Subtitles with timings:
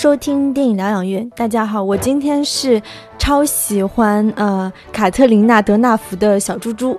[0.00, 1.28] 收听电影疗养院。
[1.34, 2.80] 大家好，我今天是
[3.18, 6.96] 超喜欢呃卡特琳娜·德纳福的小猪猪。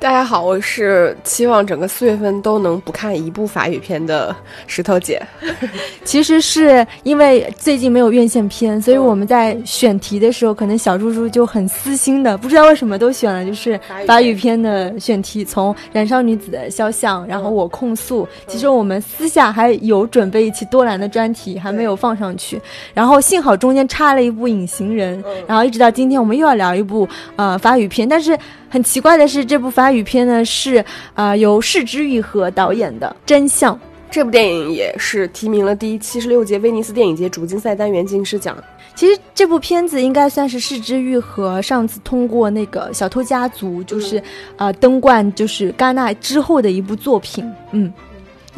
[0.00, 4.34] 大家好，我是期望整个四月份都能不看一部法语片的
[4.68, 5.20] 石头姐。
[6.04, 18.26] 其实是因为最近没有院线片，所以我们在选题的时候，可能小猪猪就很私心的，不知道为什么都选了就是法语片的选题，从《燃烧女子的肖像》，然后我控诉。
[18.46, 22.60] 其实我们私下还有准备一期多兰的专题，还没有放上去。
[22.94, 28.38] 然后幸好中间插了一部《隐形人》，然后一直到今天，我们又要聊一部呃法语片，但是。
[28.70, 33.74] 很奇怪的是，这部法语片呢是啊由市之愈和导演的《真相》。
[34.10, 38.56] 这部电影也是提名了第七十六届威尼斯电影节主竞赛单元金狮奖。
[38.94, 44.20] 其实这部片子应该算是市之愈和上次通过那个《小偷家族》，就是
[44.56, 47.44] 啊登冠就是戛纳之后的一部作品。
[47.72, 47.92] 嗯。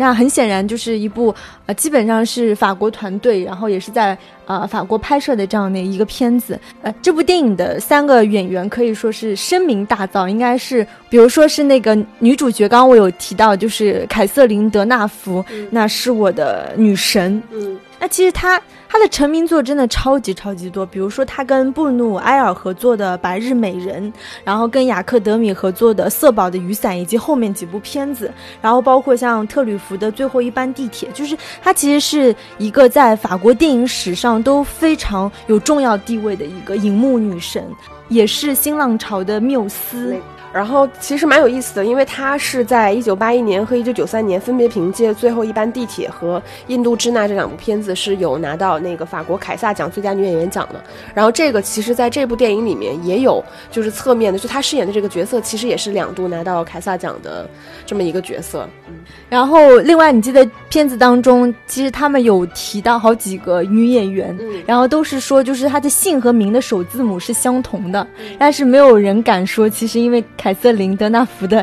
[0.01, 1.35] 那很显然就是一部，
[1.67, 6.59] 呃，基本上是法国团队，然后也是在呃法国拍摄的这样的一个片子。
[6.81, 17.43] 呃，这部电影的三个演员可以说是声名大噪，应该是，比如说是那个女主角，刚刚我有提到，就是凯瑟琳·德纳福，那是我的女神。
[17.53, 18.59] 嗯，那其实她。
[18.93, 28.29] 他的成名作真的超级超级多，比如说他跟布努埃尔合作的《白日美人》，然后跟雅克德米合作的《色宝的雨伞》，以及后面几部片子，
[28.61, 37.65] 然后包括像特吕弗的《最后一班地铁》，就是他其实是一个在法国电影史上都非常有重要地位的一个荧幕女神，
[38.11, 40.15] 也是新浪潮的缪斯。
[40.53, 50.83] 然后其实蛮有意思的，因为他是在一九八一年和一九九三年分别凭借《最后一班地铁》和《印度支那》这两部片子是有拿到那个法国凯撒奖最佳女演员奖的。
[51.15, 53.41] 然后这个其实在这部电影里面也有，
[53.71, 57.49] 就是侧面的，就他饰演的这个角色其实也是两度拿到凯撒奖的
[57.87, 58.69] 这么一个角色。
[59.29, 68.00] 然后另外你记得片子当中，其实他们有提到好几个女演员，然后都是说就是她的姓和名的首字母是相同的，
[68.39, 70.25] 但是没有人敢说其实因为。
[70.37, 71.63] 凯瑟琳·德纳福的，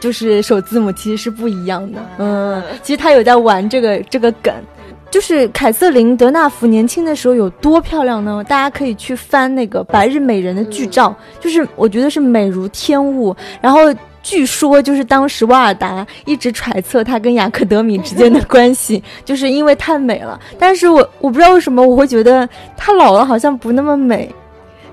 [0.00, 1.98] 就是首字母其实是不一样的。
[2.18, 4.50] 嗯，其实他有在玩这个这个梗，
[5.10, 8.42] 就是凯瑟琳·德纳福年轻的时候有多漂亮呢？
[8.48, 13.36] 大家可以去翻那个《白日美人》的剧照，就是我觉得是美如天物。
[13.60, 13.80] 然后
[14.22, 20.40] 据说就是当时瓦尔达一直揣测她跟雅克德米之间的 关系，就是因为太美了。
[20.58, 24.34] 但是我我不知道为什么我会觉得她老了好像不那么美。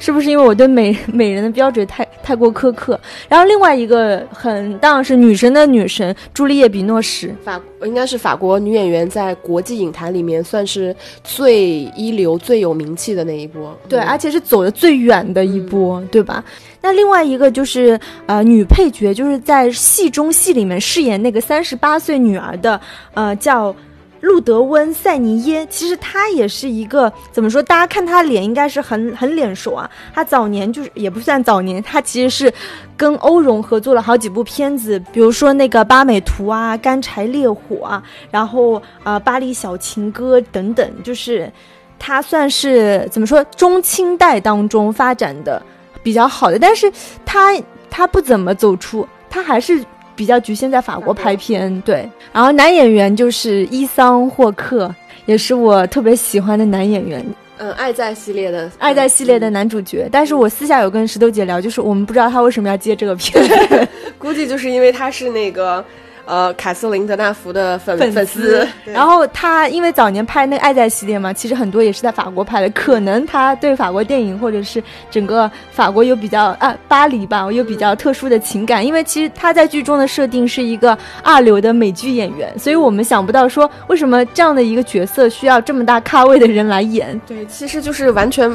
[0.01, 2.99] 是不是因为我对美 美人的标准太太过苛刻？
[3.29, 13.77] 然后另外一个很当然是女神的女神朱丽叶·比诺什，法应该是法国女演员在国际影坛里面算是最一流、最有名气的那一波。
[13.87, 16.43] 对，而且是走的最远的一波，对吧？
[16.81, 22.81] 那另外一个就是呃女配角，就是在戏中戏里面饰演那个三十八岁女儿的，
[23.13, 23.75] 呃叫。
[24.21, 27.61] 路德温·塞尼耶，其实他也是一个怎么说？
[27.63, 29.89] 大家看他脸应该是很很脸熟啊。
[30.13, 32.53] 他早年就是也不算早年，他其实是
[32.95, 41.51] 跟欧荣合作了好几部片子，比如说那个《巴美图》啊，《干柴烈火》啊，然后啊，《巴黎小情歌》等等，就是
[41.97, 43.43] 他算是怎么说？
[43.57, 45.61] 中清代当中发展的
[46.03, 46.91] 比较好的，但是
[47.25, 47.59] 他
[47.89, 49.83] 他不怎么走出，他还是。
[50.21, 52.07] 比较局限在法国拍片，对。
[52.31, 54.93] 然后男演员就是伊桑霍克，
[55.25, 57.25] 也是我特别喜欢的男演员。
[57.57, 60.07] 嗯，爱在系列的爱在系列的男主角。
[60.11, 63.43] 但是我私下有跟石头姐聊，就是我们不知道他为什么要接这个片，
[64.19, 65.83] 估计就是因为他是那个。
[66.25, 78.85] 呃，凯瑟琳·德纳福的粉粉丝，然后他因为早年拍那个《爱在》系列嘛，其实很多也是在法国拍的，可能他对法国电影或者是整个法国有比较啊巴黎吧，有比较特殊的情感。
[78.85, 87.19] 因为其实他在剧中的设定是一个二流的美剧演员，所以我们想不到说为什么这样的一个角色需要这么大咖位的人来演。
[87.27, 88.49] 对，其实就是完全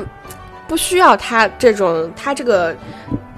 [0.69, 2.75] 不需要他这种他这个。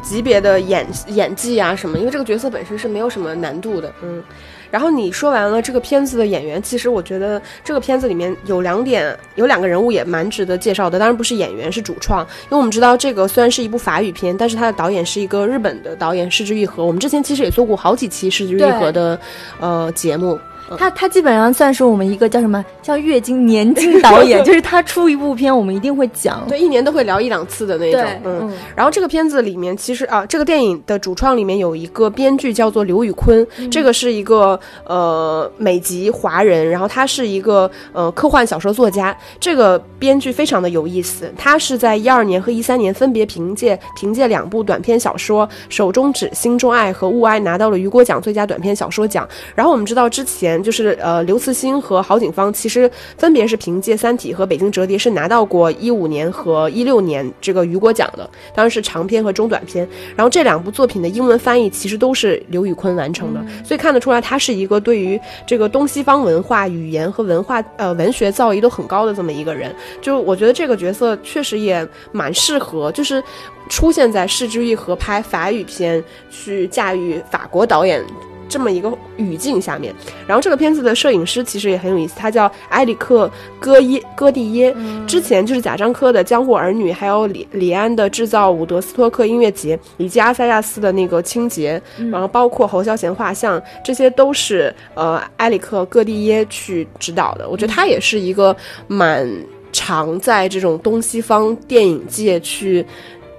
[0.03, 4.23] 级别的演演技啊什么，因为这个角色本身是没有什么难度的，嗯。
[4.71, 10.99] 然后你说完了这个片子的演员，其实我觉得这个片子里面有两点，有两个人物也蛮值得介绍的。
[10.99, 16.85] 当然不是演员，是主创，因为我们知道这个虽然是一部法语片，但是它的导演是一个日本的导演市之愈合。
[16.85, 19.19] 我们之前其实也做过好几期市之愈合的
[19.59, 20.39] 呃节目。
[20.77, 28.03] 他他基本上算是我们一个叫什么叫月经年经导演， 就是他出一部片，我们一定会讲，对，一年都会聊一两次的那种。
[28.25, 39.17] 嗯，然后这个片子里面其实啊，这个电影的主创里面有一个编剧叫做刘宇坤，这个是一个呃美籍华人，然后他是一个呃科幻小说作家。
[39.39, 49.27] 这个编剧非常的有意思，他是在一二年和一三年分别凭借凭借两部短篇小说《手中指》《心中爱》和《物哀》拿到了雨果奖最佳短篇小说奖。
[49.55, 50.58] 然后我们知道之前。
[50.59, 59.89] 前就是呃刘慈欣和郝景芳其实分别是凭借《三体》和《北京折叠》是拿到过一五年和一六年这个雨果奖的，当然是长篇和中短篇。
[60.17, 69.75] 然后这两部作品的英文翻译其实都是刘宇昆完成的，所以看得出来他是一个对于这个东西方文化、语言和文化呃文学造诣都很高的这么一个人。
[70.01, 73.23] 就我觉得这个角色确实也蛮适合，就是
[73.69, 78.05] 出现在市之愈合拍法语片去驾驭法国导演。
[78.49, 79.95] 这么一个语境下面，
[80.27, 83.27] 然后这个片子的摄影师其实也很有意思，他叫埃里克·
[83.61, 84.75] 戈耶戈蒂耶，
[85.07, 91.81] 之前就是贾樟柯的《江湖儿女》，还有李李安的《制造伍德斯托克音乐节》，以及阿塞亚斯的那个《清洁》，
[92.11, 97.49] 然后包括侯孝贤画像，这些都是呃埃里克·戈蒂耶去指导的。
[97.49, 98.57] 我觉得他也是一个
[98.87, 99.29] 蛮
[99.73, 102.85] 常在这种东西方电影界去。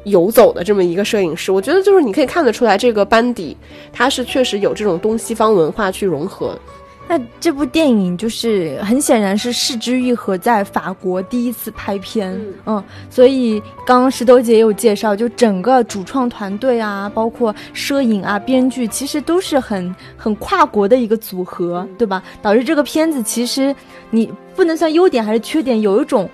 [0.06, 3.56] 游走的这么一个摄影师，我觉得就是你可以看得出来，这个班底
[3.92, 6.58] 他是确实有这种东西方文化去融合。
[7.12, 22.22] 那这部电影就是很显然是市之愈合在法国第一次拍片，嗯，所以刚刚石头姐也有介绍，就整个主创团队啊，包括摄影啊、编剧，其实都是很很跨国的一个组合，对吧？
[22.44, 23.76] 导致这个片子其实
[24.12, 26.30] 你不能算优点还是缺点，有一种。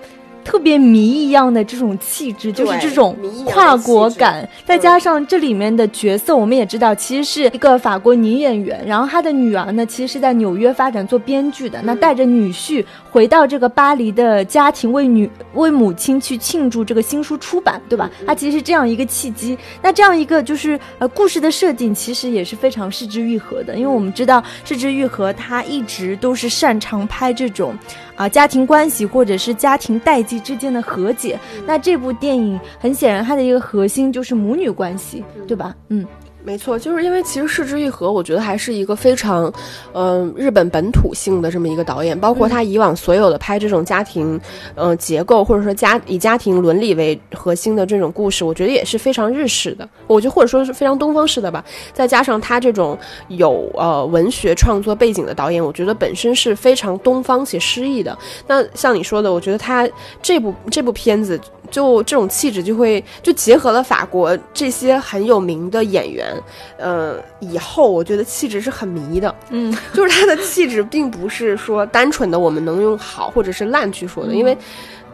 [0.46, 18.08] 特别迷一样的这种气质，就是这种跨国感，再加上这里面的角色，我们也知道，其实是一个法国女演员，然后她的女儿呢，其实是在纽约发展做编剧的，那带着女婿回到这个巴黎的家庭，为女为母亲去庆祝这个新书出版，对吧？
[18.24, 19.58] 她其实是这样一个契机。
[19.82, 27.74] 那这样一个就是呃故事的设定，其实也是非常视之愈合的，因为我们知道视之愈合他一直都是擅长拍这种。
[28.16, 35.74] 啊，家庭关系或者是家庭代际之间的和解，那这部电影很显然它的一个核心就是母女关系，对吧？
[35.90, 36.06] 嗯。
[36.46, 39.52] 没错，就是因为其实市之愈合，我觉得还是一个非常，
[39.92, 44.40] 嗯，日本本土性的这么一个导演，包括他以往所有的拍这种家庭，
[44.76, 51.64] 嗯，结构或者说家以家庭伦理为核心的这种故事，我觉得也是非常日式的，我觉得或者说是非常东方式的吧。
[51.92, 52.96] 再加上他这种
[53.26, 58.16] 有呃文学创作背景的导演，我觉得本身是非常东方且诗意的。
[58.46, 59.88] 那像你说的，我觉得他
[60.22, 61.40] 这部这部片子。
[61.68, 66.32] 就这种气质，就会就结合了法国这些很有名的演员，
[66.78, 74.56] 呃，以后我觉得气质是很迷的，嗯，就是他的气质并不是说单纯的我们能用好或者是烂去说的，因为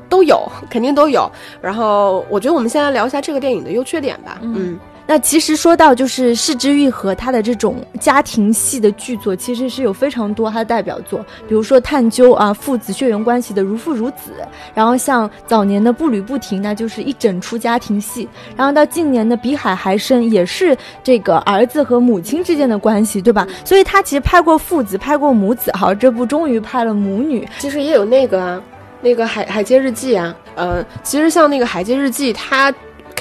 [0.08, 1.30] 都有，肯定都有。
[1.60, 4.78] 然后我觉得我们先来聊一下这个电影的优缺点吧，嗯。
[5.06, 11.18] 那其实说到就是市之愈合他的这种家庭戏的剧作，其实是有非常多他的代表作，
[11.48, 14.32] 比如说探究啊父子血缘关系的如父如子，
[14.74, 23.46] 然后像早年的步履不停，那就是一整出家庭戏，然后到近年的比海还深，也是这个儿子和母亲之间的关系，对吧？
[23.64, 28.62] 所以他其实拍过父子，拍过母子，好，这部终于拍了母女，其实也有那个啊，
[29.00, 32.72] 那个海海街日记啊，呃，其实像那个海街日记，它。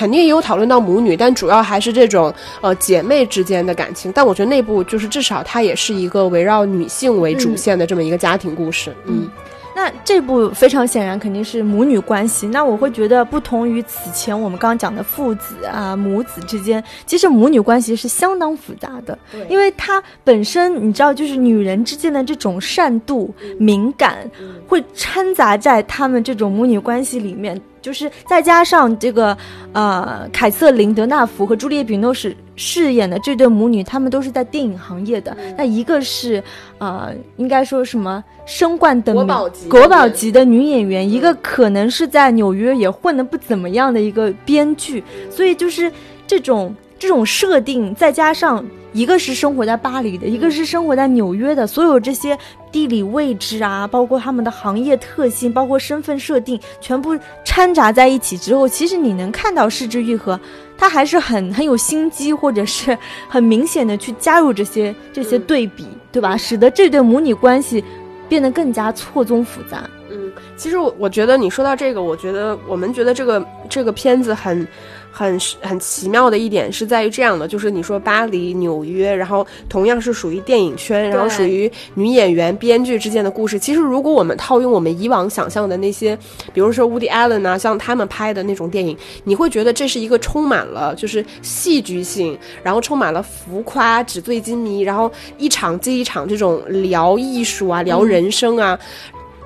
[0.02, 4.12] 肯定也有讨论到母女，但主要还是这种呃姐妹之间的感情。
[4.12, 8.92] 但我觉得那部就是至少它也是一个围绕女性为主线的这么一个家庭故事。
[9.06, 9.30] 嗯，
[9.76, 12.48] 那这部非常显然肯定是母女关系。
[12.48, 19.16] 那我会觉得不同于此前我们刚刚讲的父子啊母子之间，其实母女关系是相当复杂的。
[19.50, 23.30] 因为它本身你知道，就是女人之间的这种善妒、
[23.60, 24.28] 敏感，
[24.68, 27.62] 会掺杂在他们这种母女关系里面。
[27.82, 29.36] 就是再加上这个，
[29.74, 35.36] 呃，凯瑟琳·德纳福和朱丽叶·比诺什饰演的这对母女，她们都是在电影行业的。
[35.58, 36.44] 那一个是，
[36.78, 45.04] 呃，应该说什么升冠等国宝级国宝级的女演员，一个可能是在纽约也混得不怎么样的一个编剧。
[45.30, 45.92] 所以就是
[46.28, 48.64] 这种这种设定，再加上。
[48.94, 52.38] 一个是生活在巴黎的，一个是生活在纽约的，所有这些
[52.72, 60.38] 地理位置啊，包括他们的行业特性，包括身份设定，全部掺杂在一起之后，其实你能看到失之愈合，
[60.78, 62.98] 他还是很很有心机，或者是
[63.30, 66.36] 很明显的去加入这些这些对比，对吧？
[66.36, 67.84] 使得这对母女关系
[68.28, 69.90] 变得更加错综复杂。
[70.10, 74.68] 嗯，其实我我觉得你说到这个，我觉得我们觉得这个这个片子很。
[75.12, 83.60] 很很奇妙的一点是在于这样的，就是你说巴黎、纽约，然后同样是属于电影圈，然后属于女演员、编剧之间的故事。
[83.60, 86.18] 其实，如果我们套用我们以往想象的那些，
[86.54, 98.80] 比如说 Woody Allen 啊，像他们拍的那种电影，你会觉得这是一个充满了就是戏剧性，然后充满了浮夸、纸醉金迷，然后一场接一场这种聊艺术啊、聊人生啊。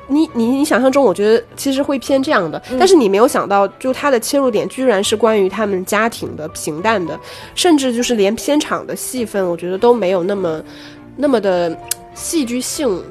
[0.07, 7.19] 你你你想象中，我觉得其实会偏这样的，但是你没有想到，就他的切入点居然是关于他们家庭的平淡的，
[7.55, 10.61] 甚至就是连片场的戏份，我觉得都没有那么
[11.15, 11.75] 那么的
[12.13, 13.03] 戏剧性，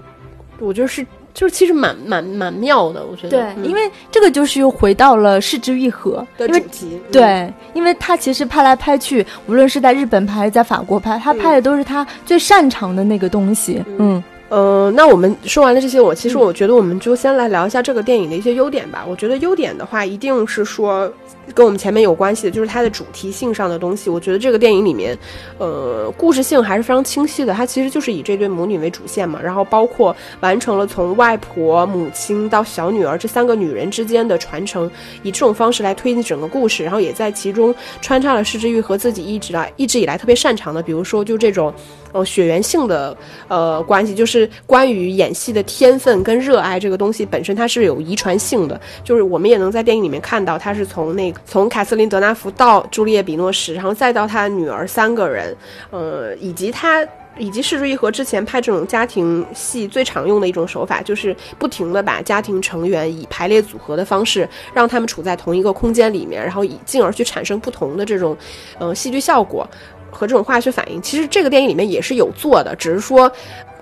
[0.61, 3.31] 我觉得是就是其实蛮蛮蛮妙的，我觉得。
[3.31, 13.83] 对，嗯因为这个就是又回到了市之愈合，的主题，嗯，对，因为他其实拍来拍去，无论是在日本拍还是在法国拍，他拍的都是他最擅长的那个东西。
[13.99, 14.23] 嗯
[14.55, 19.05] 呃，那我们说完了这些，我其实我觉得我们就先来聊一下这个电影的一些优点吧。
[19.05, 21.13] 我觉得优点的话，一定是说
[21.53, 24.09] 跟我们前面有关系的，就是它的主题性上的东西。
[24.09, 25.19] 我觉得这个电影里面，
[25.59, 27.53] 呃，故事性还是非常清晰的。
[27.53, 34.89] 它其实就是以这对母女为主线嘛，然后包括完成了从外婆、母亲到小女儿这三个女人之间的传承，
[35.25, 41.75] 以这种方式来推进整个故事，然后也在其中穿插了失之愈和自己一直来一直以来特别擅长的，比如说就这种。
[42.15, 43.15] 呃，血缘性的
[43.49, 48.81] 呃关系，就是关于演戏的天分跟热爱这个东西本身，它是有遗传性的。
[49.03, 55.57] 就是我们也能在电影里面看到，他是从那个从凯瑟琳德纳福到朱丽叶比诺什，然后再到他的女儿三个人，
[55.91, 57.05] 呃，以及他。
[57.37, 68.37] 以及失之愈合之前拍这种家庭戏最常用的一种手法，就是不停的把家庭成员以排列组合的方式，让他们处在同一个空间里面，然后以进而去产生不同的这种，
[68.79, 69.69] 呃，戏剧效果
[70.15, 71.03] 和这种化学反应。
[71.03, 73.31] 其实这个电影里面也是有做的，只是说。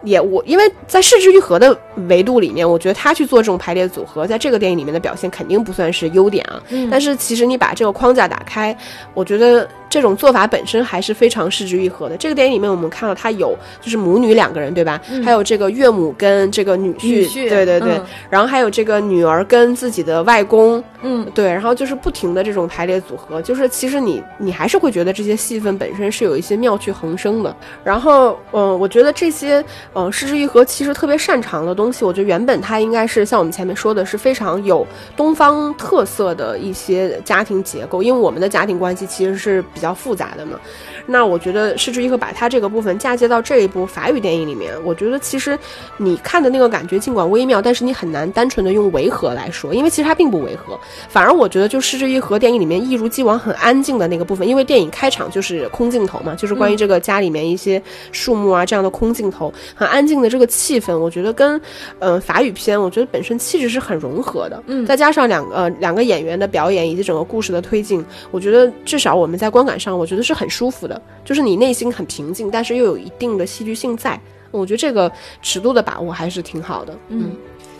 [0.05, 1.73] 也我因为在视之愈合的
[2.09, 6.63] 维度里面，我觉得他去做这种排列组合，在这个电影里面的表现肯定不算是优点啊。
[6.71, 8.77] 嗯但是其实你把这个框架打开，
[9.15, 12.17] 我觉得这种做法本身还是非常失之愈合的。
[12.17, 15.01] 这个电影里面我们看到他有就是母女两个人对吧？
[15.25, 27.55] 还有这个岳母跟这个女婿，嗯女婿对对对，嗯然后还有这个女儿跟自己的外公，嗯，对，然后就是不停的这种排列组合，就是其实你你还是会觉得这些戏份本身是有一些妙趣横生的。
[27.85, 34.87] 然后，嗯、我觉得这些，呃，失之愈合其实特别擅长的东东西，我觉得原本它应该是像我们前面说的，是非常有
[35.17, 40.59] 东方特色的一些家庭结构，因为我们的家庭关系其实是比较复杂的嘛。
[41.07, 45.59] 那我觉得失之愈合把它这个部分嫁接到这一部法语电影里面，我觉得其实
[45.97, 50.79] 你看的那个感觉尽管微妙，但是你很难单纯的用违和来说，因为其实它并不违和。
[51.09, 61.61] 反而我觉得就失之愈合电影里面一如既往很安静的那个部分，因为电影开场就是空镜头嘛，就是关于这个家里面一些树木啊这样的空镜头，很安静的这个气氛，我觉得跟
[62.01, 64.63] 嗯、呃法语片，我觉得本身气质是很融合的。
[64.67, 74.21] 嗯再加上两个呃两个演员的表演以及整个故事的推进，我觉得至少我们在观感上，我觉得是很舒服的，就是你内心很平静，但是又有一定的戏剧性在。
[74.51, 75.11] 我觉得这个
[75.41, 76.97] 尺度的把握还是挺好的。
[77.09, 77.33] 嗯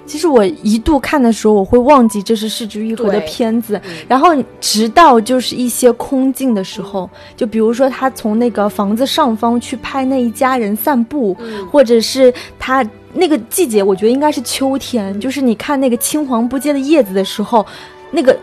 [0.05, 4.31] 其实我一度看的时候，我会忘记这是失之愈合的片子嗯，然后
[4.61, 17.65] 直到就是一些空镜的时候，就比如说他从那个房子上方去拍那一家人散步，嗯或者是他那个季节，我觉得应该是秋天，就是你看那个青黄不接的叶子的时候，
[18.11, 18.37] 那个。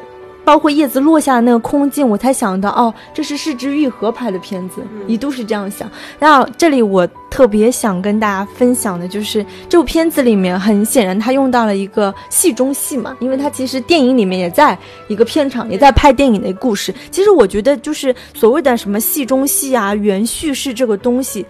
[0.46, 5.88] 包括叶子落下的那个空镜，我才想到哦，这是失之愈合拍的片子，嗯一度是这样想。
[6.18, 14.76] 然后这里我特别想跟大家分享的就是这部片子里面，很显然他用到了一个戏中戏嘛，因为他其实电影里面也在
[15.08, 16.92] 一个片场，也在拍电影的故事。
[17.12, 21.46] 其实我觉得就是所谓的什么戏中戏啊、原叙事这个东西，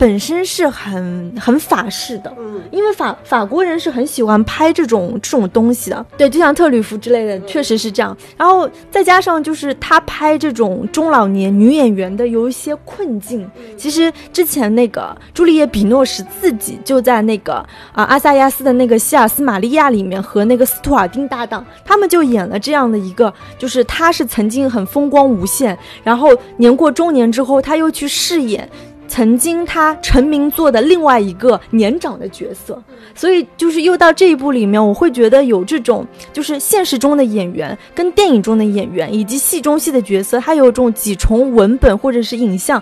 [0.00, 2.34] 本身是很很法式的。
[2.38, 8.16] 嗯因为法法国人是很喜欢拍这种这种东西的，对，就像特吕弗之类的，确实是这样。
[8.36, 13.48] 然后再加上就是他拍这种中老年女演员的有一些困境。
[13.76, 17.54] 其实之前那个朱丽叶·比诺什自己就在那个
[17.92, 26.28] 啊、阿萨亚斯的那个希尔斯玛利亚里面和那个斯图尔丁搭档，他们就演了这样的一个，就是他是曾经很风光无限，然后
[26.58, 28.68] 年过中年之后，他又去饰演。
[29.10, 32.80] 曾经他成名作的另外一个年长的角色，
[33.12, 42.80] 所以就是又到这一部里面，我会觉得有这种就是现实中的演员跟电影中的演员以及戏中戏的角色，它有这种几重文本或者是影像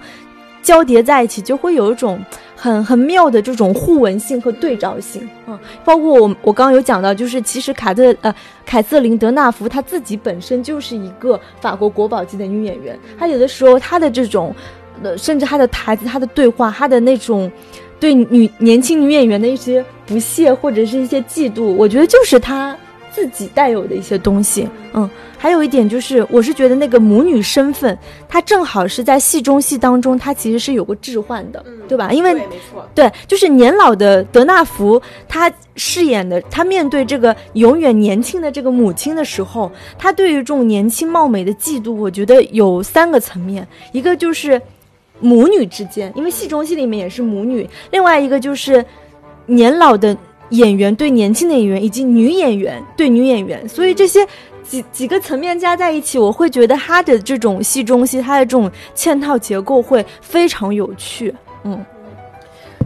[0.62, 2.22] 交叠在一起，就会有一种
[2.54, 5.26] 很很妙的这种互文性和对照性。
[5.46, 8.34] 嗯，包括我我刚刚有讲到，就是其实卡特呃
[8.66, 14.54] 凯瑟琳德纳福她自己本身就是一个法国国宝级的女演员，她有的时候她的这种。
[15.02, 17.50] 呃，甚至他的台词、他的对话、他的那种
[18.00, 22.76] 对女年轻女演员的一些不屑或者是一些嫉妒，我觉得就是他
[23.12, 24.68] 自己带有的一些东西。
[24.94, 27.96] 嗯，还有一点就是，我是觉得那个母女身份，
[28.28, 32.10] 她正好是在戏中戏当中，她其实是有个置换的，对吧？
[32.10, 44.60] 因为对，没错，对，就是年老的德纳福，他饰演的，他面对这个永远年轻的这个母亲的时候，他对于这种年轻貌美的嫉妒，我觉得有三个层面，一个就是
[45.20, 48.84] 母女之间，因为戏中戏里面也是母女；另外一个就是
[49.46, 50.16] 年老的
[50.50, 54.26] 演员对年轻的演员，以及女演员对女演员，所以这些。
[54.68, 61.34] 几几个层面加在一起，我会觉得他的这种戏中戏，他的这种嵌套结构会非常有趣。
[61.64, 61.82] 嗯，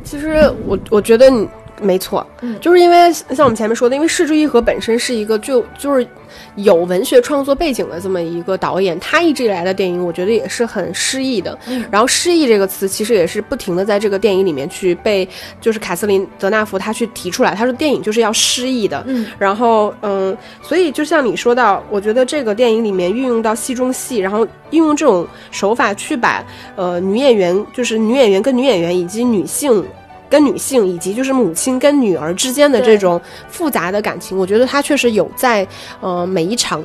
[0.04, 1.48] 其实我我觉得你
[1.82, 6.06] 没错，嗯就是因为像我们前面说的，因为市之愈合本身是一个就就是
[6.54, 11.58] 有文学创作背景的这么一个导演，他一直以来的电影，我觉得也是很诗意的。
[11.66, 15.28] 嗯然后诗意这个词其实也是不停的在这个电影里面去被
[15.60, 19.02] 就是凯瑟琳德纳福他去提出来，他说电影就是要诗意的。
[19.06, 26.44] 嗯然后，嗯，所以就像你说到，我觉得这个电影里面运用到戏中戏，然后运用这种手法去把
[26.76, 29.84] 呃女演员，就是女演员跟女演员以及女性。
[30.32, 33.20] 跟女性以及就是母亲跟女儿之间的这种
[33.50, 35.68] 复杂的感情，我觉得他确实有在
[36.00, 36.82] 呃每一场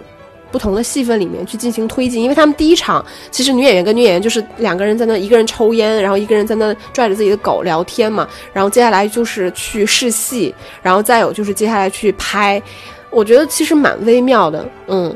[0.51, 12.61] 不同的戏份里面去进行推进，因为他们第一场其实女演员跟女演员就是两个人在那，一个人抽烟，然后一个人在那拽着自己的狗聊天嘛，然后接下来就是去试戏，然后再有就是接下来去拍，
[13.09, 15.15] 我觉得其实蛮微妙的，嗯，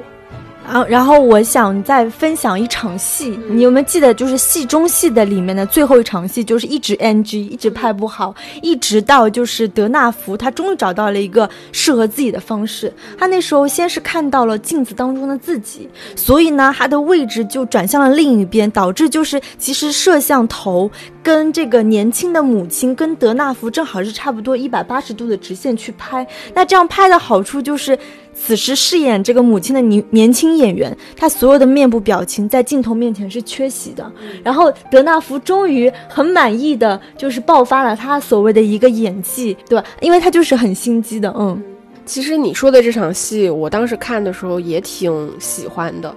[0.64, 4.14] 然后，然后我想再分享一场戏，你有没有记得？
[4.14, 12.94] 就是戏中戏的里面的最后一场戏，就是一直 NG，一直拍不好，一直到就是德纳福他终于找到了一个适合自己的方式。
[13.18, 20.90] 他那时候先是看到了镜子当中的自己，所以呢，他的位置就转向了另一边，导致就是其实摄像头
[21.24, 26.26] 跟这个年轻的母亲跟德纳福正好是差不多一百八十度的直线去拍。
[26.54, 27.98] 那这样拍的好处就是。
[28.34, 34.12] 此时饰演这个母亲的年年轻演员，她所有的面部表情在镜头面前是缺席的。
[34.44, 39.86] 然后德纳福终于很满意的就是爆发了他所谓的一个演技，对吧？
[40.00, 41.62] 因为他就是很心机的，嗯
[42.04, 46.14] 其实你说的这场戏，我当时看的时候也挺喜欢的。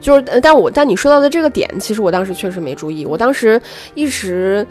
[0.00, 3.06] 就是，呃但我但你说到的这个点，其实我当时确实没注意。
[3.06, 3.60] 我当时
[3.94, 4.66] 一直，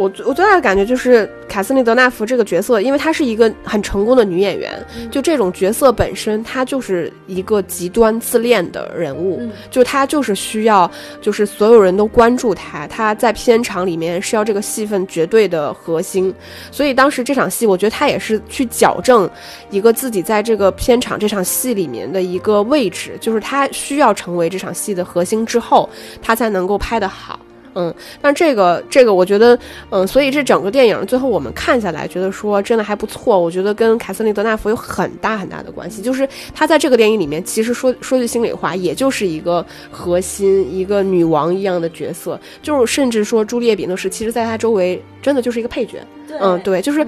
[0.00, 16.34] 我最我最大的感觉就是凯瑟琳·德纳福这个角色，因为她是一个很成功的女演员，就这种角色本身，她就是一个极端自恋的人物，嗯就她就是需要，就是所有人都关注她，她在片场里面是要这个戏份绝对的核心。
[16.70, 19.28] 所以当时这场戏，我觉得她也是去矫正
[19.68, 25.90] 一个自己在这个片场这场戏里面的一个位置，就是她需要成为这场戏的核心之后，
[26.22, 27.39] 她才能够拍得好。
[27.74, 29.58] 嗯，但这个这个，我觉得，
[29.90, 33.38] 嗯，所以这整个电影最后我们看下来，觉得说真的还不错。
[33.38, 45.98] 我觉得跟凯瑟琳·德纳福有很大很大的关系，就是她在这个电影里面，其实说说句心里话，也就是一个核心、一个女王一样的角色，就是甚至说朱丽叶·比诺什，其实在她周围真的就是一个配角。
[46.40, 47.06] 嗯，对，就是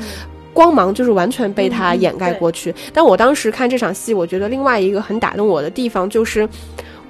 [0.53, 2.75] 光芒就是完全被他嗯嗯掩盖过去。
[2.93, 6.49] 但我当时看这场戏，我觉得另外一个很打动我的地方就是。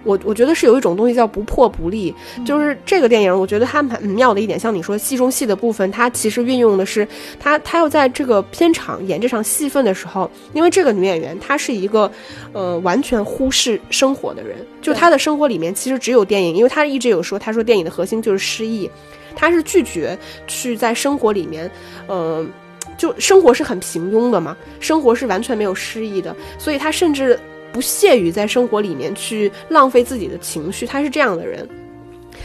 [0.05, 7.07] 我我觉得是有一种东西叫不破不立，就是这个电影，我觉得它蛮妙的一点，像你说戏中戏的部分，它其实运用的是
[7.39, 12.11] 它它要在这个片场演这场戏份的时候，因为这个女演员她是一个
[12.53, 18.91] 呃完全忽视生活的人，就她的生活里面其实只有电影，因为她一直有说，她说电影的核心就是诗意，
[19.35, 21.71] 她是拒绝去在生活里面，
[22.07, 22.45] 呃。
[22.99, 27.39] 就生活是很平庸的嘛，生活是完全没有诗意的，所以她甚至
[27.73, 31.67] 不屑于在生活里面去浪费自己的情绪，他是这样的人。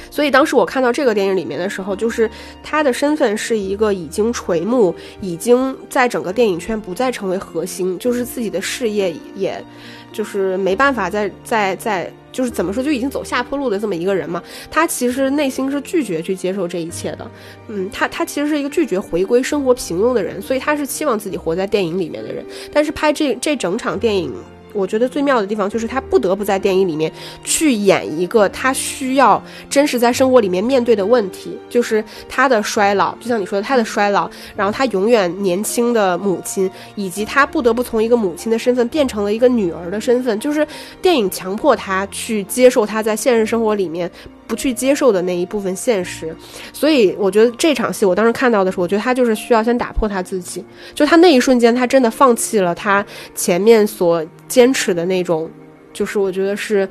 [0.09, 2.29] 所以当时我看到这个电影里面的时候，就是
[2.63, 9.63] 他的身份是一个已经垂暮，已经在整个电影圈不再成为核心，就是自己的事业也，
[10.11, 14.41] 就是没办法再再再，就是怎么说就已经走下坡路的这么一个人嘛。
[14.71, 17.29] 他其实内心是拒绝去接受这一切的，
[17.67, 22.43] 嗯，他他其实是一个拒绝回归生活平庸的人，所以他是期望自己活在电影里面的人。
[22.73, 24.33] 但是拍这这整场电影。
[24.73, 27.11] 我觉得最妙的地方就是他不得不在电影里面
[27.43, 40.65] 去演一个他需要真实在生活里面面对的问题，就是他的衰老，就像你说的，他的衰老，然后他永远年轻的母亲，以及他不得不从一个母亲的身份变成了一个女儿的身份，就是
[41.01, 44.09] 电影强迫他去接受他在现实生活里面
[44.47, 46.35] 不去接受的那一部分现实。
[46.71, 55.49] 所以我觉得这场戏，我当时看到的时候，我觉得他就是需要先打破他自己，就他那一瞬间，他真的放弃了他前面所坚坚持的那种，
[55.93, 56.87] 就是我觉得是，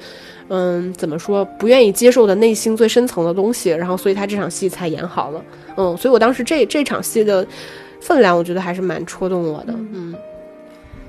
[0.49, 5.45] 嗯，怎么说，不愿意接受的内心最深层的东西，然后所以他这场戏才演好了，
[5.77, 7.47] 嗯，所以我当时这这场戏的
[8.01, 10.15] 分量，我觉得还是蛮戳动我的，嗯。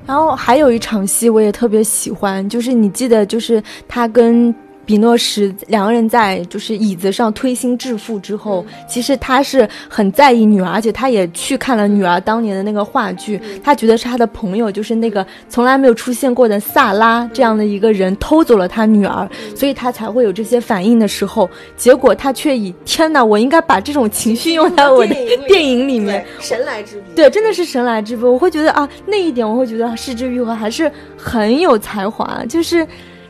[0.06, 4.54] 然后还有一场戏我也特别喜欢，就是你记得，就是他跟
[4.88, 25.14] 比诺什两个人在就是椅子上推心置腹之后，其实他是很在意女儿，而且他也去看了女儿当年的那个话剧，他觉得是他的朋友，就是那个从来没有出现过的萨拉这样的一个人偷走了他女儿，所以他才会有这些反应的时候，结果他却以天哪，我应该把这种情绪用在我的
[25.50, 28.24] 电影里面， 神来之笔，对，真的是神来之笔。
[28.24, 32.88] 我会觉得啊，那一点我会觉得失之愈合还是很有才华，就是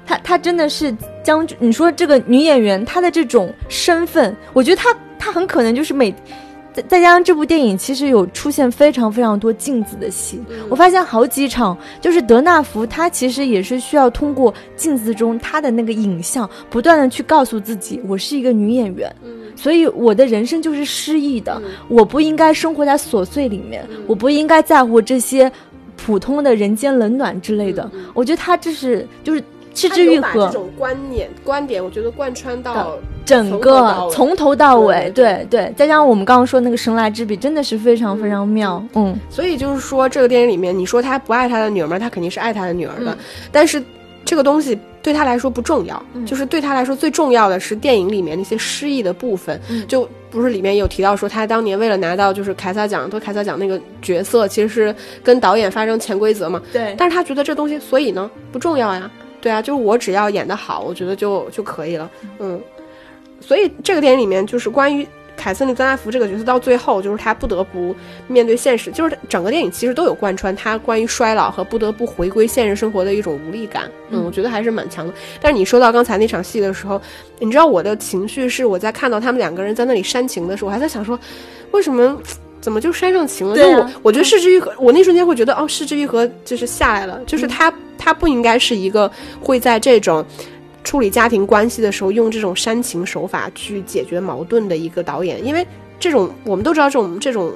[0.07, 4.89] 她她真的是将你说这个女演员她的这种身份，我觉得她
[5.19, 6.11] 她很可能就是每
[6.73, 10.39] 再再加上这部电影其实有出现非常非常多镜子的戏，
[10.69, 19.13] 我发现好几场就是德纳福他其实也是需要通过镜子中他的那个影像，不断的去告诉自己，我是一个女演员，
[19.55, 25.51] 所以我的人生就是失意的，我不应该生活在琐碎里面，我不应该在乎这些
[25.95, 27.89] 普通的人间冷暖之类的。
[28.13, 29.43] 我觉得他这是就是
[29.77, 39.17] 失之愈合这种观念观点，我觉得贯穿到整个从头到尾，对对，再加上我们刚刚说那个神来之笔，真的是非常非常妙，嗯。
[39.29, 41.99] 所以就是说，这个电影里面，你说他不爱他的女儿吗？
[41.99, 43.15] 他肯定是爱他的女儿的，
[43.51, 43.83] 但是
[44.25, 49.59] 这个东西对他来说不重要，就是对他来说最重要的是电影里面那些诗意的部分。
[49.87, 56.61] 就不是里面有提到说，他当年为了拿到就是凯撒奖，得凯撒奖那个角色，其实是跟导演发生潜规则嘛。
[56.73, 56.95] 对。
[56.97, 59.09] 但是他觉得这东西，所以呢不重要呀。
[59.41, 62.09] 对啊，就是我只要演得好，我觉得就就可以了。
[62.39, 62.59] 嗯。
[63.39, 67.95] 所以这个电影里面就是关于凯瑟琳·德纳福这个角色，到最后就是她不得不
[68.27, 73.83] 面对现实，就是整个电影其实都有贯穿她关于衰老和不得不回归现实生活的一种无力感。
[74.09, 75.13] 嗯，我觉得还是蛮强的。
[75.39, 76.99] 但是你说到刚才那场戏的时候，
[77.37, 81.17] 你知道我的情绪是我在看到他们两个人在那里煽情的时候，我还在想说，
[81.69, 82.19] 为什么
[82.59, 83.55] 怎么就煽上情了？
[83.55, 87.71] 就我我觉得失之愈合，我那瞬间会觉得哦，失之愈合就是下来了，就是他
[88.07, 90.25] 他不应该是一个会在这种。
[90.83, 95.67] 处理家庭关系的时候，用这种煽情手法去解决矛盾的一个导演，因为
[95.99, 97.51] 这种我们都知道，这种这种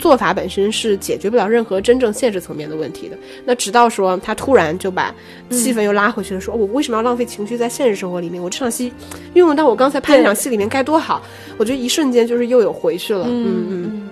[0.00, 3.16] 做法本身是解决不了任何真正现实层面的问题的。
[3.44, 5.14] 那直到说他突然就把
[5.48, 8.42] 气氛又拉回去了，说我为什么要浪费情绪在现实生活里面？
[8.42, 8.92] 我这场戏
[9.34, 11.22] 运用到我刚才拍那场戏里面该多好！
[11.58, 13.26] 我觉得一瞬间就是又有回去了。
[13.28, 14.08] 嗯嗯。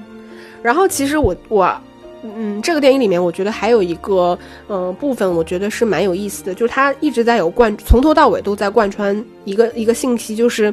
[0.63, 1.77] 然后其实我我。
[2.23, 10.73] 嗯，这个电影里面，我觉得还有一个呃部分，我觉得是蛮有意思的，就是它一直在有贯，从头到尾都在贯穿一个一个信息，就是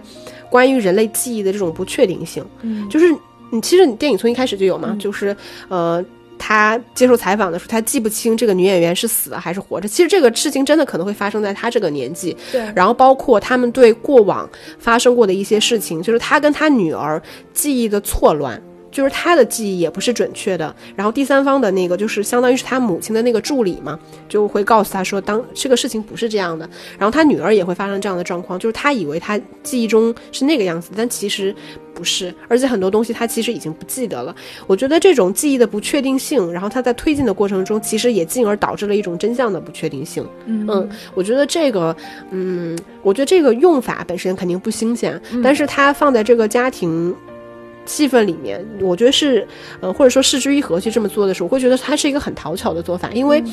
[0.49, 2.45] 关于人类记忆的这种不确定性。
[2.61, 3.05] 嗯，就是
[3.49, 5.35] 你其实你电影从一开始就有嘛，就是
[5.69, 6.03] 呃，
[6.37, 9.87] 他接受采访的时候，他记不清这个女演员是死了还是活着。
[9.87, 12.35] 其实这个事情真的可能会发生在他这个年纪。
[12.51, 17.21] 对，然后包括他们对过往发生过的一些事情，就是他跟他女儿
[17.53, 18.61] 记忆的错乱。
[18.89, 31.53] 就是他的记忆也不是准确的，然后第三方的那个就是相当于是他母亲的那个助理嘛，就会告诉他说，当这个事情不是这样的，然后他女儿也会发生这样的状况，就是他以为他记忆中是那个样子，但其实
[31.93, 34.35] 不是，而且很多东西他其实已经不记得了。
[34.65, 40.25] 我觉得这种记忆的不确定性，然后他在推进的过程中，其实也进而导致了一种真相的不确定性。
[40.45, 41.95] 嗯，我觉得这个，
[42.31, 47.13] 嗯，我觉得这个用法本身肯定不新鲜，但是他放在这个家庭。
[47.87, 49.47] 气氛里面，我觉得是，
[49.79, 53.43] 呃，或者说视之愈合去这么做的时候，我会觉得它是一个很讨巧的做法，因为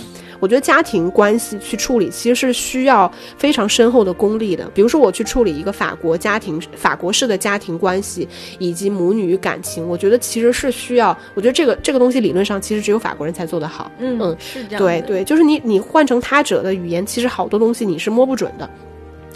[0.40, 4.68] 我觉得家庭关系去处理其实是需要非常深厚的功力的。
[4.74, 13.90] 比如说我去处理一个法国家庭、法国式的家庭关系以及母女感情，我觉得其实是需要，我觉得这个这个东西理论上其实只有法国人才做得好。
[13.98, 14.78] 嗯嗯，是这样。
[14.78, 18.68] 对对，就是你你换成他者的语言，其实好多东西你是摸不准的。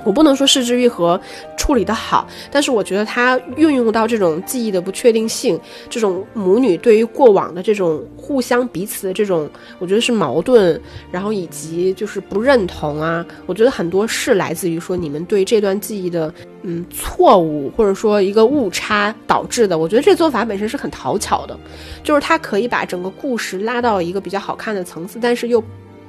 [0.04, 1.20] 我不能说失之愈合
[1.56, 5.58] 处理的好，但是我觉得它运用到这种记忆的不确定性，
[5.90, 10.80] 这种母女对于过往的这种互相彼此的这种，我觉得是矛盾，
[11.10, 16.32] 然后以及就是不认同啊，我觉得很多是来自于说你们对这段记忆的
[16.62, 19.78] 嗯错误或者说一个误差导致的。
[19.78, 21.58] 我觉得这做法本身是很讨巧的，
[22.04, 25.62] 就是它可以把整个故事拉到一个比较好看的层次，但是又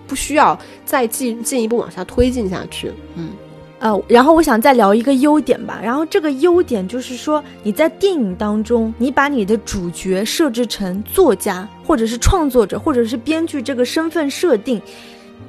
[0.08, 3.30] 不需要再进进一步往下推进下去，嗯。
[3.79, 5.79] 呃，然后我想再聊一个优点吧。
[5.81, 14.81] 然后这个优点就是说，你在电影当中，你把你的主角设置成作家，或者是创作者，或者是编剧这个身份设定。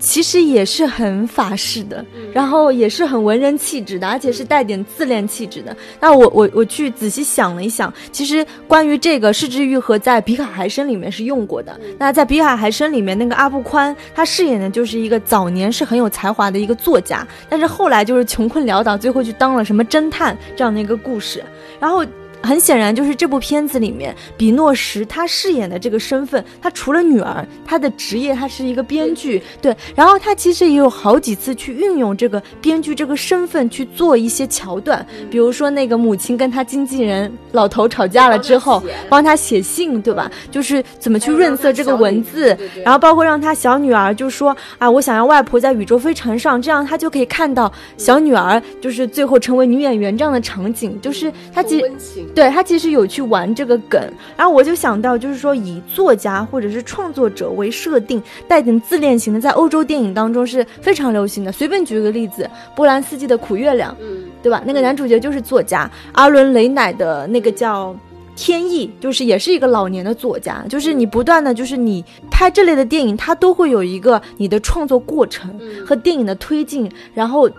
[0.00, 5.76] 其实也是很法式的，然后也是很文人气质的，而且是带点自恋气质的。
[6.00, 11.78] 那我我我去仔细想了一想，其实关于这个失之愈合在《比卡海参》里面是用过的。
[11.98, 21.44] 那在《比卡海参》里面，那个阿布宽他饰演的就是一个早年是很有才华的一个作家，但是后来就是穷困潦倒，最后去当了什么侦探这样的一个故事。
[21.78, 22.02] 然后。
[22.42, 29.76] 很显然，就是这部片子里面，比诺什他饰演的这个身份，他除了女儿，他的职业他是一个编剧，对。
[29.94, 40.30] 然后他其实也有好几次去运用这个编剧这个身份去做一些桥段，比如说那个母亲跟他经纪人老头吵架了之后，帮他写信，对吧？
[40.50, 51.90] 就是怎么去润色这个文字，然后包括让他小女儿就说啊，我想要外婆在宇宙飞船上，这样他就可以看到小女儿就是最后成为女演员这样的场景，就是他其实。
[52.34, 54.00] 对他其实有去玩这个梗，
[54.36, 61.50] 然后我就想到，就是说以作家或者是创作者为设定，带点自恋型的，在欧洲电影当中是非常流行的。
[61.50, 64.62] 随便举个例子，波兰斯基的《苦月亮》，嗯，对吧？
[64.64, 65.90] 那个男主角就是作家。
[66.12, 67.92] 阿伦雷乃的那个叫
[68.36, 77.50] 《天意，就是也是一个老年的作家，就是你不断的就是你拍这类的电影，它都会有一个你的创作过程和电影的推进，然后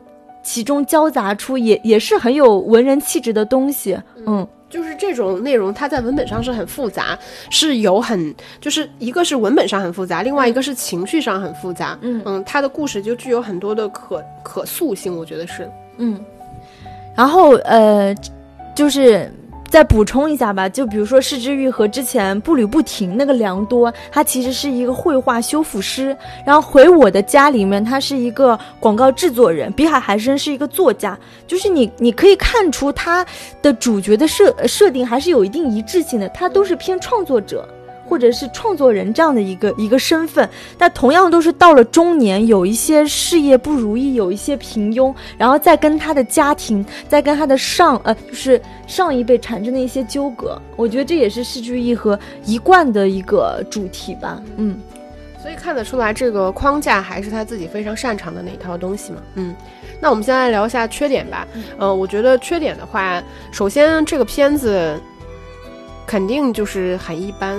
[0.44, 4.48] 其中交杂出也也是很有文人气质的东西，嗯。
[4.72, 7.20] 就是这种内容，它在文本上是很复杂，
[7.52, 11.96] 是有很就是一个是文本上很复杂，另外一个是情绪上很复杂。
[12.02, 15.70] 嗯嗯，它的故事就具有很多的可可塑性，我觉得是。
[15.98, 16.20] 嗯，
[17.16, 18.16] 然后呃，
[18.74, 19.32] 就是。
[19.72, 33.26] 再补充一下吧，就比如说市之愈和之前步履不停那个良多，他其实是一个绘画修复师，然后回我的家里面，他是一个广告制作人，比海还深是一个作家，就是你你可以看出他
[33.62, 37.66] 的主角的设设定还是有一定一致性的，他都是偏创作者。
[38.12, 40.48] 或者是创作人这样的一个一个身份，
[40.78, 50.62] 但同样都是到了中年，有一些事业不如意，有一些平庸，然后再跟他的家庭，再跟他的上呃，就是上一辈产生的一些纠葛。
[50.76, 54.44] 我觉得这也是戏剧义和一贯的一个主题吧。
[54.58, 54.78] 嗯，
[55.42, 59.22] 所以看得出来，这个框架还是他自己非常擅长的那一套东西嘛。
[59.36, 59.56] 嗯，
[60.02, 61.48] 那我们先来聊一下缺点吧。
[61.78, 65.00] 呃，我觉得缺点的话，首先这个片子。
[66.12, 67.58] 肯定就是很一般，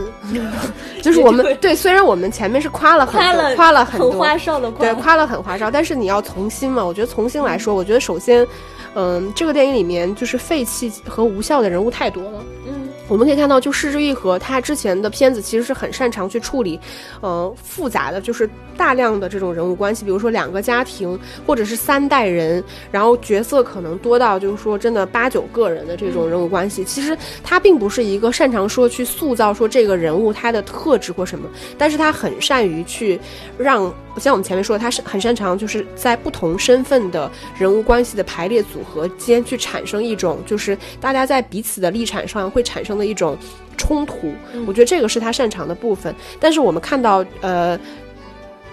[1.01, 8.47] 就是我们对，虽然我们前面是夸了很多，夸了很多，花哨的对，夸了很花哨，但是你要从心嘛，我觉得从心来说，我觉得首先，
[8.95, 12.91] 嗯，这个电影里面就是废弃和无效的人物太多了，嗯。
[13.09, 16.79] 我们可以看到，就失之愈合他之前的片子其实是很擅长去处理，
[17.21, 26.83] 呃，复杂的，就是大量的这种人物关系，比如说两个家庭，或者是三代人，然后角色可能多到就是说真的八九个人的这种人物关系。
[26.83, 33.21] 其实他并不是一个擅长说去塑造说这个人物他的特质或什么，但是他很善于去
[33.59, 43.03] 让，像我们前面说，他是很擅长就是在不同身份的人物关系的排列组合间去产生一种，就是大家在彼此的立场上会产生的。
[43.03, 43.37] 的一种
[43.77, 44.33] 冲突，
[44.65, 46.15] 我觉得这个是他擅长的部分。
[46.39, 47.77] 但是我们看到呃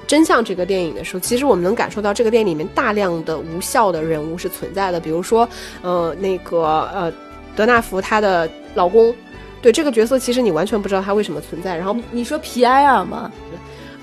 [0.10, 5.00] 真相这个电影的时候，其实我们能感受到这个电影里面大量的无效的人物是存在的。
[5.00, 5.48] 比如说
[5.84, 7.14] 呃那个呃
[7.56, 9.14] 德纳福她的老公，
[9.62, 11.78] 对这个角色其实你完全不知道他为什么存在。
[11.78, 13.32] 然后你说皮埃尔吗？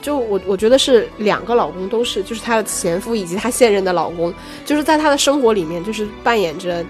[0.00, 4.32] 就我我觉得是两个老公都是，就是她的前夫以及她现任的老公，
[4.64, 6.84] 就是在她的生活里面就是扮演着。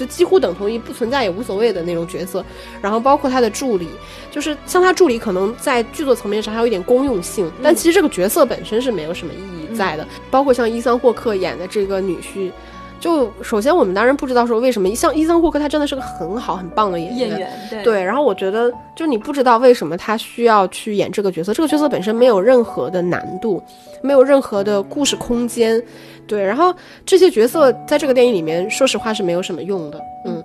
[0.00, 2.42] 就几乎等同于不存在也无所谓的那种角色，
[2.80, 3.86] 然后包括他的助理，
[4.30, 10.08] 就是像他助理可能在剧作层面上还有一点公用性，但其实这个角色本身是没有什么意义在的。
[10.30, 12.50] 包括像伊桑霍克演的这个女婿，
[12.98, 17.52] 就首先我们当然不知道说为什么像伊桑霍克他真的是个很好很棒的演员，
[17.84, 23.62] 对，然后我觉得就你不知道为什么他需要去演这个角色，这个角色本身没有任何的难度，
[24.00, 25.82] 没有任何的故事空间。
[26.30, 26.72] 对，然后
[27.04, 30.00] 这些角色在这个电影里面，说实话是没有什么用的。
[30.24, 30.40] 嗯，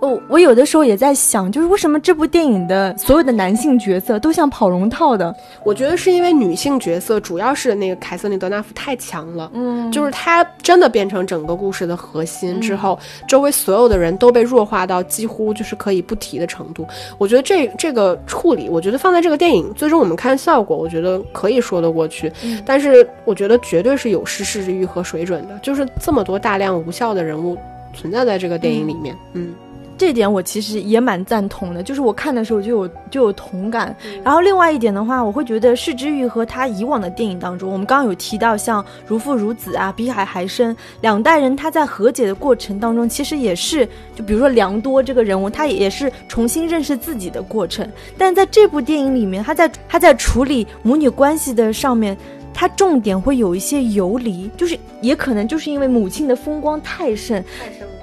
[0.00, 5.34] 哦，我有的时候也在想，就是为什么这部电影的所有的男性角色都像跑龙套的？
[5.62, 9.50] 我觉得是因为女性角色主要是那个凯瑟琳·德纳夫太强了。
[9.52, 16.86] 嗯，就是她真的变成整个故事的核心之后，周围所有的人都被弱化到几乎就是可以不提的程度。
[17.18, 22.32] 我觉得这这个处理，我觉得放在这个电影最终我们看效果，我觉得可以说得过去。
[22.64, 27.58] 但是我觉得绝对是有失视之欲和水准的，就是这么多大量无效的人物。
[27.92, 29.52] 存在在这个电影里面，嗯，
[30.00, 33.94] 这点我其实也蛮赞同的，就是我看的时候就有就有同感。
[34.24, 43.86] 然后另外一点的话，我会觉得释之欲和他以往的电影当中，我们刚刚有提到像如父如子啊、比海还深两代人，他在和解的过程当中，其实也是
[44.16, 47.86] 就比如说良多这个人物，他也是重新认识自己的过程。
[48.16, 52.16] 但在这部电影里面，他在他在处理母女关系的上面。
[52.52, 57.42] 它重点会有一些游离，就是也可能就是因为母亲的风光太盛，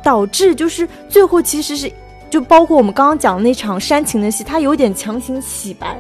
[0.04, 1.92] 导致就是最后其实是，
[2.30, 5.98] 就包括我们刚刚讲的那场煽情的戏，它有点强行洗白。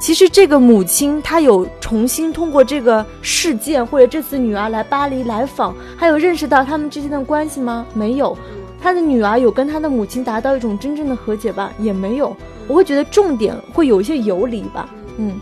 [0.00, 7.86] 其实这个母亲她有重新通过这个事件或者这次女儿来巴黎来访，还有认识到他们之间的关系吗？
[7.94, 8.36] 没有。
[8.82, 11.72] 他的女儿有跟他的母亲达到一种真正的和解吧？
[11.78, 12.36] 也没有。
[12.66, 14.88] 我会觉得重点会有一些游离吧。
[15.18, 15.38] 嗯。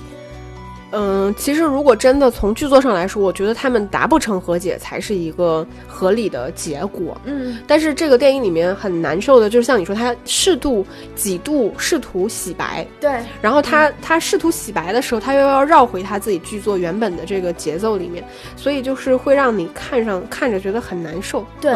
[0.92, 7.16] 嗯，其实如果真的从剧作上来说，我觉得他们达不成和解才是一个合理的结果。
[7.24, 18.24] 嗯，但是这个电影里面很难受的，就是像你说，他适度几度试图洗白，对，然后他他试图洗白的时候，他又要绕回他自己剧作原本的这个节奏里面，
[18.56, 21.46] 所以就是会让你看上看着觉得很难受。
[21.60, 21.72] 对，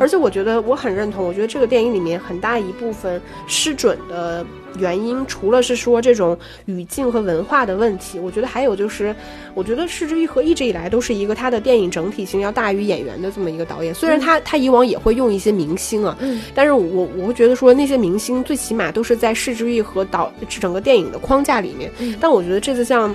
[0.00, 4.44] 而且我觉得我很认同，我觉得这个电影里面很大一部分失准的。
[4.78, 9.14] 原因，除了是说这种语境和文化的问题，我觉得还有就是，
[9.54, 13.94] 我觉得是之愈合一直以来都是一个他的电影整体性要大于演员的这么一个导演。
[13.94, 16.18] 虽然他他以往也会用一些明星啊，
[16.54, 21.90] 但是我我会觉得说那些明星最起码都是在市之愈合导整个电影的框架里面。
[22.20, 23.14] 但我觉得这次像。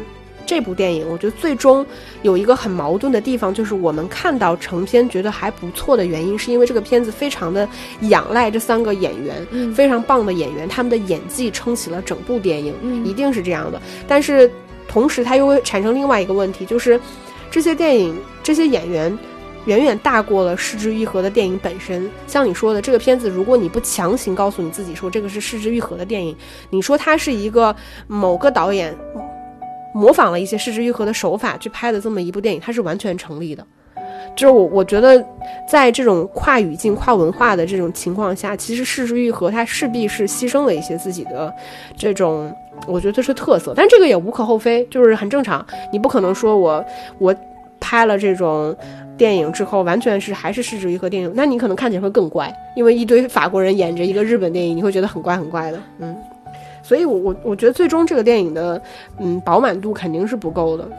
[0.50, 1.86] 这部电影，我觉得最终
[2.24, 7.70] 有一个很矛盾的地方，就是我们看到成片觉得还不错的原因，是因为这个片子非常的
[8.02, 12.74] 仰赖这三个演员，非常棒的演员，他们的演技撑起了整部电影，
[13.06, 13.80] 一定是这样的。
[14.08, 14.50] 但是
[14.88, 17.00] 同时，它又会产生另外一个问题，就是
[17.52, 19.16] 这些电影这些演员
[19.66, 22.10] 远远大过了失之愈合的电影本身。
[22.26, 26.36] 像你说的，这个片子，如果你不强行告诉你自己说这个是失之愈合的电影，
[26.72, 27.76] 你说它是一个
[28.08, 28.98] 某个导演。
[29.94, 33.66] 模仿了一些失之愈合的手法去拍的这么一部电影，它是完全成立的。
[34.36, 35.24] 就是我我觉得，
[35.68, 41.54] 在这种跨语境、跨文化的这种情况下，其实失之愈合它势必是牺牲了一些自己的
[41.98, 42.54] 这种，
[42.88, 43.74] 我觉得这是特色。
[43.76, 45.66] 但这个也无可厚非，就是很正常。
[45.92, 46.84] 你不可能说我
[47.18, 47.36] 我
[47.80, 48.76] 拍了这种
[49.18, 56.16] 电影之后，完全是还是失之愈合电影，那你可能看起来会更怪，因为一堆法国人演着一个日本电影，你会觉得很怪很怪的，嗯。
[56.90, 58.82] 所以，我我我觉得最终这个电影的，
[59.20, 60.90] 嗯，饱满度肯定是不够的。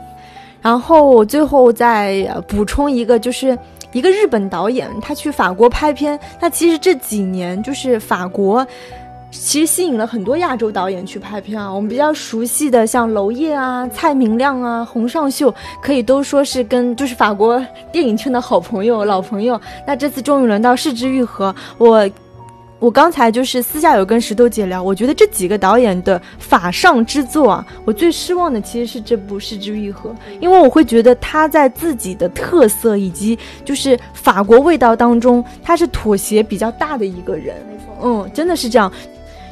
[0.62, 3.58] 然后我最后再补充一个，就是
[3.90, 6.16] 一个日本导演，他去法国拍片。
[6.40, 8.64] 那其实这几年，就是法国
[9.32, 11.68] 其实吸引了很多亚洲导演去拍片啊。
[11.68, 19.60] 我们比较熟悉的，像娄烨啊、蔡明亮啊、洪尚秀，可以都说是跟就是法国电影圈的好朋友、老朋友。
[19.84, 22.08] 那这次终于轮到柿之愈合，我。
[22.80, 37.54] 我刚才就是私下有跟石头姐聊，我觉得这几个导演的法上之作啊，我最失望的其实是这部《失之愈合》，因为我会觉得他在自己的特色以及就是法国味道当中，他是妥协比较大的一个人。
[38.02, 38.90] 嗯，真的是这样。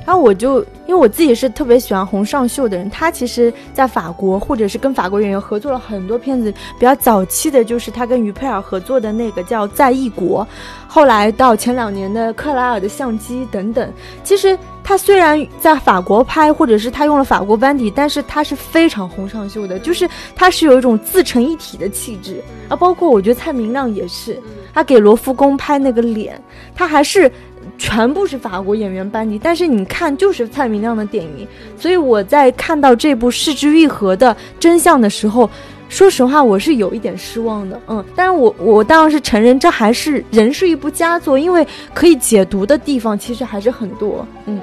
[0.08, 10.42] 然后我就因为我自己是特别喜欢洪尚秀的人，他其实在法国或者是跟法国演员合作了很多片子，比较早期的就是他跟于佩尔合作的那个叫《在异国》，
[10.86, 13.92] 后来到前两年的《克莱尔的相机》等等。
[14.24, 22.74] 其实他虽然在法国拍，或者是他用了法国班底，但是他是非常洪尚秀的，就是他是有一种自成一体的气质啊。
[22.74, 24.40] 包括我觉得蔡明亮也是，
[24.72, 26.42] 他给罗浮宫拍那个脸，
[26.74, 27.30] 他还是。
[27.78, 31.46] 全部是法国演员班底，但是你看就是蔡明亮的电影，
[31.78, 35.48] 所以我在看到这部《失之愈合》的真相的时候，
[35.88, 44.60] 说实话我是有一点失望的，嗯，但是我我当然是承认这还是仍是一部佳作，因为可以解读的地方其实还是很多，嗯，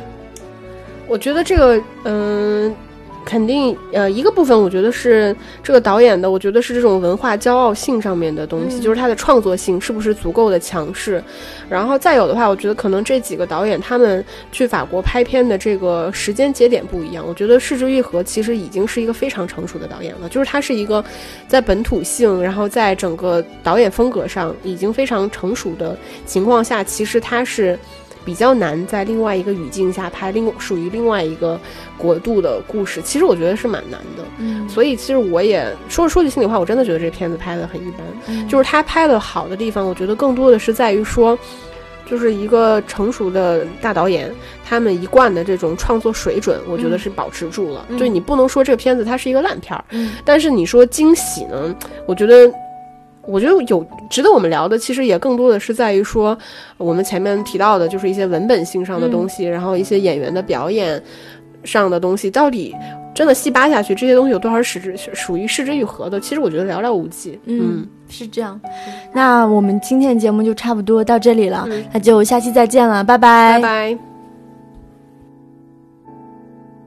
[1.08, 2.76] 我觉得这个，嗯。
[3.26, 11.22] 肯定，呃，一个部分我觉得是这个导演的，我觉得是这种文化骄傲性上面的东西，就是他的创作性是不是足够的强势。
[11.68, 17.26] 然后再有的话，我觉得可能这几个导演他们去法国拍片的这个时间节点不一样。
[17.28, 21.04] 我觉得市之愈合其实已经是一个非常成熟的导演了，就是他是一个
[21.48, 27.78] 在本土性，然后在整个导演风格上已经非常成熟的情况下，其实他是。
[28.26, 31.60] 比较难在另外一个语境下拍另属于另外一个
[31.98, 34.24] 国度的故事，其实我觉得是蛮难的。
[34.40, 38.48] 嗯，所以其实我也说说句心里话，我真的觉得这片子拍的很一般。
[38.50, 41.38] 就是他拍的好的地方，我觉得更多的是在于说，
[42.10, 44.34] 就是一个成熟的大导演，
[44.68, 47.86] 他们一贯的这种创作水准，我觉得是保持住了。
[48.00, 49.86] 就你不能说这个片子它是一个烂片儿，
[50.26, 51.76] 但是你说惊喜呢？
[52.08, 52.52] 我觉得。
[53.28, 56.38] 我觉得有值得我们聊的，其实也更多的是在于说，
[56.78, 61.02] 我们前面提到的，就是一些文本性上的东西，然后一些演员的表演
[61.64, 62.76] 上的东西，到底
[63.14, 66.20] 真的细扒下去，这些东西有多少是属于失之愈合的？
[66.20, 67.40] 其实我觉得寥寥无几。
[67.46, 68.60] 嗯，是这样。
[69.14, 74.15] 那我们今天的节目就差不多到这里了，那就下期再见了，拜拜，拜拜。